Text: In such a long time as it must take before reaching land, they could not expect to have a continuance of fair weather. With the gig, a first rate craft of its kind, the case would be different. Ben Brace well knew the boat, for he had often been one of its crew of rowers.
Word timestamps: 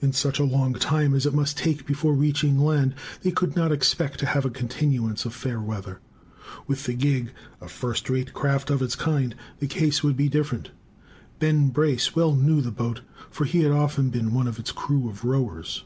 In 0.00 0.12
such 0.12 0.40
a 0.40 0.44
long 0.44 0.74
time 0.74 1.14
as 1.14 1.26
it 1.26 1.32
must 1.32 1.56
take 1.56 1.86
before 1.86 2.12
reaching 2.12 2.58
land, 2.58 2.92
they 3.22 3.30
could 3.30 3.54
not 3.54 3.70
expect 3.70 4.18
to 4.18 4.26
have 4.26 4.44
a 4.44 4.50
continuance 4.50 5.24
of 5.24 5.32
fair 5.32 5.60
weather. 5.60 6.00
With 6.66 6.86
the 6.86 6.92
gig, 6.94 7.30
a 7.60 7.68
first 7.68 8.10
rate 8.10 8.32
craft 8.32 8.68
of 8.70 8.82
its 8.82 8.96
kind, 8.96 9.32
the 9.60 9.68
case 9.68 10.02
would 10.02 10.16
be 10.16 10.28
different. 10.28 10.72
Ben 11.38 11.68
Brace 11.68 12.16
well 12.16 12.34
knew 12.34 12.60
the 12.60 12.72
boat, 12.72 13.02
for 13.30 13.44
he 13.44 13.60
had 13.60 13.70
often 13.70 14.10
been 14.10 14.34
one 14.34 14.48
of 14.48 14.58
its 14.58 14.72
crew 14.72 15.08
of 15.08 15.22
rowers. 15.24 15.84